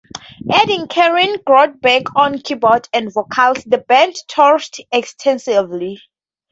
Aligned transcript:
Adding 0.51 0.87
Karen 0.87 1.35
Grotberg 1.47 2.07
on 2.15 2.39
keyboards 2.39 2.89
and 2.91 3.13
vocals, 3.13 3.63
the 3.65 3.77
band 3.77 4.15
toured 4.27 4.63
extensively. 4.91 5.99